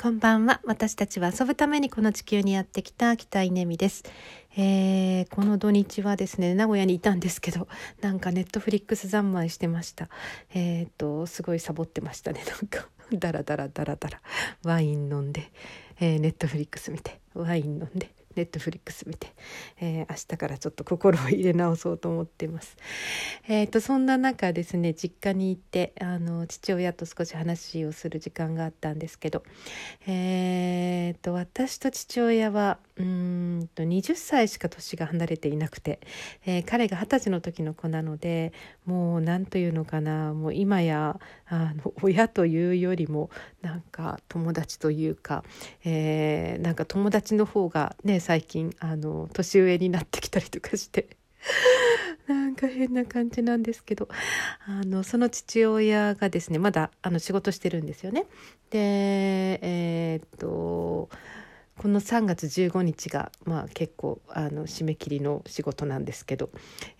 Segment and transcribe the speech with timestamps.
[0.00, 0.60] こんばんは。
[0.64, 4.04] 私たちは遊ぶためにこの地球にやってきた北稲美です。
[4.56, 7.66] えー、この土日はですね、名古屋にいたんですけど、
[8.00, 10.08] なんかネットフリックス三昧してました。
[10.54, 12.44] えー、っと、すごいサボってましたね。
[12.46, 14.22] なんか、ダラダラダラダラ、
[14.62, 15.50] ワイン飲んで、
[15.98, 18.08] えー、ネットフリックス見て、ワイン飲んで、
[18.38, 19.32] ネットフリックス見て、
[19.80, 22.76] えー、明日からちょっと心を入れ直そうと思ってます。
[23.48, 29.42] えーと、そんな中ですね実家に行ってあの父親と少し話をする時間があったんですけど、
[30.06, 36.00] えーと、私と父親はうんと20歳しか年が離れていなくて、
[36.46, 38.52] えー、彼が二十歳の時の子なので
[38.86, 43.30] もう何というのかなもう今やあの親というよりも
[43.62, 45.44] なんか友達というか、
[45.84, 51.16] えー、なんか友達の方がね最近あの年上になってきたりとかして
[52.28, 54.06] なんか変な感じなんですけど
[54.66, 58.26] あのその父親がですねまだあの仕事してるんですよね。
[58.68, 58.78] で
[59.62, 61.08] えー、っと
[61.78, 66.50] この3月15日が、まあ、結構あの締め切りの仕事なんですけど、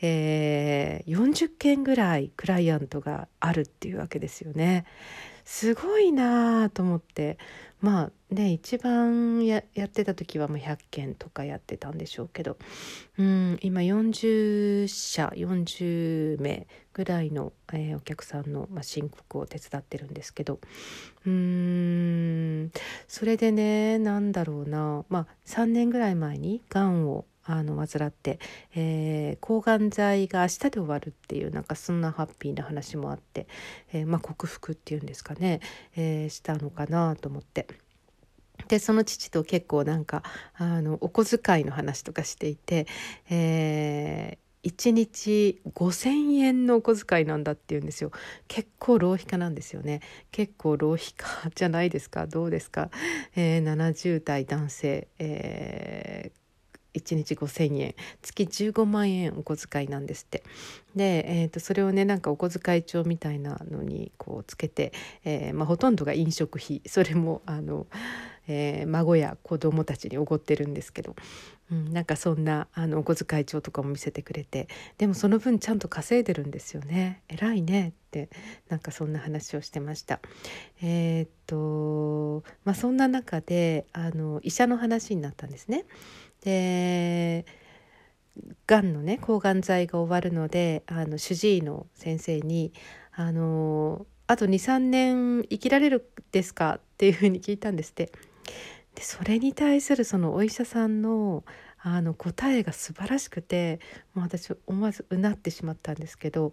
[0.00, 4.86] えー、40件ぐらいクライアントがあるっていうわけですよね。
[5.44, 7.38] すごいなと思って
[7.80, 12.58] まあね一番やってた時はもう100件とかやってたんでしょうけど
[13.16, 20.60] うん今40社40名ぐらいの、えー、お客さんの、まあ、申告を手伝ってるんですけど
[21.25, 21.78] うん
[23.19, 28.38] それでね何だろうなまあ3年ぐらい前にがんをあの患って、
[28.77, 33.48] えー、抗がん剤が明日で終わるっていうなんかそんなハッピーな話もあって、
[33.92, 35.58] えー、まあ、克服っていうんですかね、
[35.97, 37.66] えー、したのかなと思って。
[38.69, 40.22] でその父と結構なんか
[40.55, 42.86] あのお小遣いの話とかしていて、
[43.30, 44.38] え、
[44.69, 48.12] 1日5,000円のお小遣いなんだって言うんですよ。
[48.48, 50.00] 結構浪費家なんですよね。
[50.30, 52.27] 結構浪費家じゃないですか。
[52.27, 52.91] どうですか、
[53.34, 56.38] えー、70代男性、えー
[56.94, 57.94] 1日5,000円。
[58.22, 60.43] 月15万円お小遣いなんですって。
[60.97, 64.93] で、えー、とそれをねなんかお小遣い帳みたいなのにこうつけて、
[65.25, 66.82] えーまあ、ほとんどが飲食費。
[66.87, 67.87] それもあの、
[68.48, 71.14] えー、孫や子供たちにおごってるんですけど、
[71.70, 78.31] うん、なんかそんなあのお小遣い帳とかも見せてくれてでもその分ちゃんと稼いでるんですよね偉いねって
[78.69, 80.20] なんかそんな話をしてました。
[80.82, 85.84] えー、っとまあそんな中であの医者の話になったんですね。
[86.42, 87.44] で
[88.66, 92.72] がんのね抗がん剤が終わるのであの主治医の先生に
[93.12, 98.12] 「あのあと23年生きられるですか?」っていうふうに聞いたんですって
[98.94, 101.44] でそれに対するそのお医者さんの
[101.81, 103.78] あの答えが素晴らしくて
[104.12, 106.53] もう私思わずうなってしまったんですけど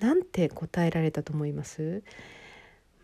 [0.00, 2.02] なんて答えられたと思います？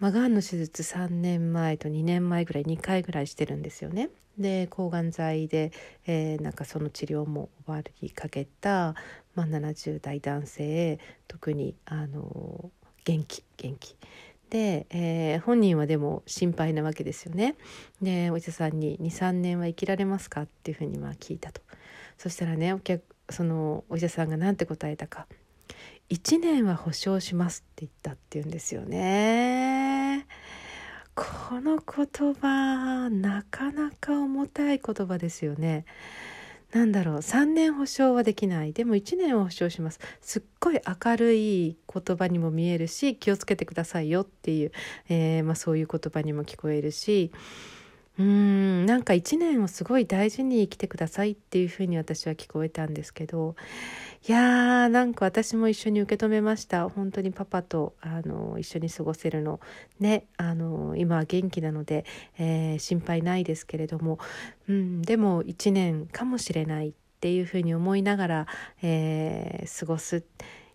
[0.01, 4.11] まあ、がんの手術3年前と2年前ぐらい2回ぐらいしてるんですよね。
[4.39, 5.73] で抗がん剤で、
[6.07, 8.95] えー、なんかその治療も終わりかけた、
[9.35, 12.71] まあ、70代男性特にあの
[13.05, 13.97] 元気元気
[14.51, 17.57] で、えー、本人はでも心配なわけですよね。
[18.01, 21.61] でお医者さんに「23年は生きられますか?」っていうふうにまあ聞いたと。
[22.17, 25.27] そしたらねお客そのお医者さんが何て答えたか
[26.11, 30.27] 「1年は保証します」って言ったっていうんですよね。
[31.15, 35.85] この言葉なかなか重たい言葉ですよね。
[36.73, 38.73] なんだろう3年保証はできない。
[38.75, 40.01] でも1年は保証します。
[40.21, 44.73] すっごい明るい言葉にも見えるし気をつけてくださいよっていう、
[45.09, 47.33] えー、まあ、そういう言葉にも聞こえるし
[48.19, 53.55] うんなんか1年をすごい大事に生きてくださいっていうふうに私は聞こえたんですけど
[54.27, 56.89] いやーなんか私も一緒に受け止めました。
[56.89, 59.61] 本当にパパとあの一緒に過ごせるの。
[60.01, 62.05] ねあの今は元気なので、
[62.37, 64.19] えー、心配ないですけれども、
[64.69, 68.47] うん、でも1年かもしれないっていうふうに思いながら、
[68.83, 70.25] えー、過ごす。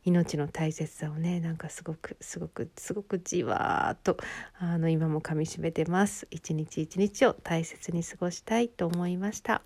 [0.06, 4.18] 命の大切さをねなんかすごくすごくすごくじわーっと
[4.60, 9.62] あの今もかみしめてます一日一日を大切に過ごしたいと思いました。